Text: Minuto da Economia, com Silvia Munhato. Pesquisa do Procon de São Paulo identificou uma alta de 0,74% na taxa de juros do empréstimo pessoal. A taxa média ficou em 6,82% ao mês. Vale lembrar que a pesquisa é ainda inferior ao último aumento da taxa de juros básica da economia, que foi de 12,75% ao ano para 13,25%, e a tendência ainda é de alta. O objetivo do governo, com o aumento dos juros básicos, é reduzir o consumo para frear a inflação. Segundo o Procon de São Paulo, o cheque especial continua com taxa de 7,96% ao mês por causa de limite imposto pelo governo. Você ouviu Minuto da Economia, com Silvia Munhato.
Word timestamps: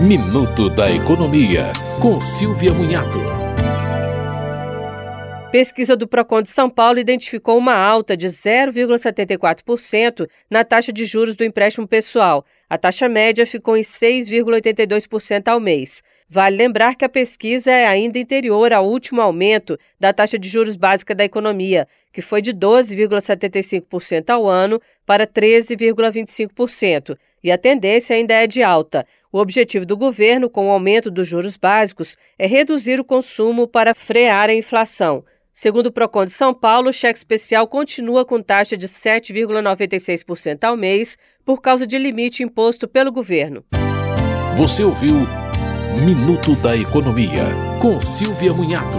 Minuto 0.00 0.70
da 0.70 0.90
Economia, 0.90 1.74
com 2.00 2.18
Silvia 2.22 2.72
Munhato. 2.72 3.18
Pesquisa 5.52 5.94
do 5.94 6.08
Procon 6.08 6.40
de 6.40 6.48
São 6.48 6.70
Paulo 6.70 6.98
identificou 6.98 7.58
uma 7.58 7.74
alta 7.74 8.16
de 8.16 8.28
0,74% 8.28 10.26
na 10.48 10.64
taxa 10.64 10.90
de 10.90 11.04
juros 11.04 11.34
do 11.34 11.44
empréstimo 11.44 11.86
pessoal. 11.86 12.46
A 12.68 12.78
taxa 12.78 13.10
média 13.10 13.44
ficou 13.44 13.76
em 13.76 13.82
6,82% 13.82 15.48
ao 15.48 15.60
mês. 15.60 16.02
Vale 16.28 16.56
lembrar 16.56 16.94
que 16.94 17.04
a 17.04 17.08
pesquisa 17.08 17.70
é 17.70 17.86
ainda 17.86 18.18
inferior 18.18 18.72
ao 18.72 18.88
último 18.88 19.20
aumento 19.20 19.76
da 19.98 20.14
taxa 20.14 20.38
de 20.38 20.48
juros 20.48 20.76
básica 20.76 21.14
da 21.14 21.24
economia, 21.24 21.86
que 22.12 22.22
foi 22.22 22.40
de 22.40 22.54
12,75% 22.54 24.30
ao 24.30 24.46
ano 24.46 24.80
para 25.04 25.26
13,25%, 25.26 27.18
e 27.42 27.50
a 27.50 27.58
tendência 27.58 28.14
ainda 28.14 28.34
é 28.34 28.46
de 28.46 28.62
alta. 28.62 29.04
O 29.32 29.38
objetivo 29.38 29.86
do 29.86 29.96
governo, 29.96 30.50
com 30.50 30.66
o 30.66 30.70
aumento 30.70 31.10
dos 31.10 31.28
juros 31.28 31.56
básicos, 31.56 32.16
é 32.36 32.46
reduzir 32.46 32.98
o 32.98 33.04
consumo 33.04 33.68
para 33.68 33.94
frear 33.94 34.50
a 34.50 34.54
inflação. 34.54 35.24
Segundo 35.52 35.86
o 35.86 35.92
Procon 35.92 36.24
de 36.24 36.32
São 36.32 36.52
Paulo, 36.52 36.90
o 36.90 36.92
cheque 36.92 37.18
especial 37.18 37.68
continua 37.68 38.24
com 38.24 38.42
taxa 38.42 38.76
de 38.76 38.88
7,96% 38.88 40.64
ao 40.64 40.76
mês 40.76 41.16
por 41.44 41.60
causa 41.60 41.86
de 41.86 41.96
limite 41.96 42.42
imposto 42.42 42.88
pelo 42.88 43.12
governo. 43.12 43.64
Você 44.56 44.82
ouviu 44.82 45.14
Minuto 46.04 46.54
da 46.56 46.76
Economia, 46.76 47.44
com 47.80 48.00
Silvia 48.00 48.52
Munhato. 48.52 48.98